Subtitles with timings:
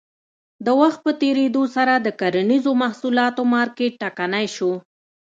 [0.65, 4.71] د وخت په تېرېدو سره د کرنیزو محصولاتو مارکېټ ټکنی شو.